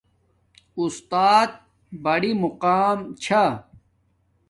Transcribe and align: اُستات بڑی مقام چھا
اُستات 0.79 1.51
بڑی 2.03 2.31
مقام 2.43 2.97
چھا 3.23 3.43